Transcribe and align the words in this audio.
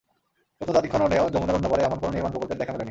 প্রত্নতাত্ত্বিক 0.57 0.91
খননেও 0.95 1.25
যমুনার 1.33 1.57
অন্য 1.57 1.67
পারে 1.71 1.81
এমন 1.87 1.97
কোনো 2.01 2.11
নির্মাণ 2.15 2.31
প্রকল্পের 2.33 2.59
দেখা 2.59 2.71
মেলেনি। 2.71 2.79